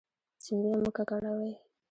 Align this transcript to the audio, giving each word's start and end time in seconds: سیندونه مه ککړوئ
سیندونه 0.43 0.77
مه 0.83 0.89
ککړوئ 0.95 1.51